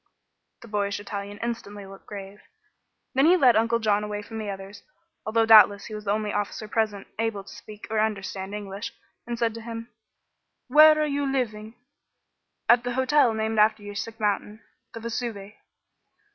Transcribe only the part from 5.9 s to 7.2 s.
was the only officer present